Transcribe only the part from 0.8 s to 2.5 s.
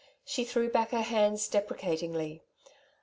her hands deprecatingly.